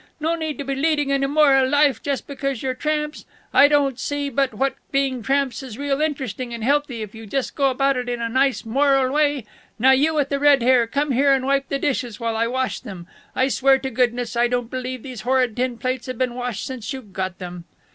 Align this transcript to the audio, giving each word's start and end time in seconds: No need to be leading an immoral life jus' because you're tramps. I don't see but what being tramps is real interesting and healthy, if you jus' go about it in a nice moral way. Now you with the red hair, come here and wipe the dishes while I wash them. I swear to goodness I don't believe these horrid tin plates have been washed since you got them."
No 0.19 0.33
need 0.33 0.57
to 0.57 0.63
be 0.65 0.73
leading 0.73 1.11
an 1.11 1.23
immoral 1.23 1.69
life 1.69 2.01
jus' 2.01 2.21
because 2.21 2.63
you're 2.63 2.73
tramps. 2.73 3.23
I 3.53 3.67
don't 3.67 3.99
see 3.99 4.31
but 4.31 4.51
what 4.51 4.73
being 4.91 5.21
tramps 5.21 5.61
is 5.61 5.77
real 5.77 6.01
interesting 6.01 6.55
and 6.55 6.63
healthy, 6.63 7.03
if 7.03 7.13
you 7.13 7.27
jus' 7.27 7.51
go 7.51 7.69
about 7.69 7.97
it 7.97 8.09
in 8.09 8.19
a 8.19 8.27
nice 8.27 8.65
moral 8.65 9.13
way. 9.13 9.45
Now 9.77 9.91
you 9.91 10.15
with 10.15 10.29
the 10.29 10.39
red 10.39 10.63
hair, 10.63 10.87
come 10.87 11.11
here 11.11 11.31
and 11.31 11.45
wipe 11.45 11.69
the 11.69 11.77
dishes 11.77 12.19
while 12.19 12.35
I 12.35 12.47
wash 12.47 12.79
them. 12.79 13.05
I 13.35 13.47
swear 13.47 13.77
to 13.77 13.91
goodness 13.91 14.35
I 14.35 14.47
don't 14.47 14.71
believe 14.71 15.03
these 15.03 15.21
horrid 15.21 15.55
tin 15.55 15.77
plates 15.77 16.07
have 16.07 16.17
been 16.17 16.33
washed 16.33 16.65
since 16.65 16.91
you 16.93 17.03
got 17.03 17.37
them." 17.37 17.65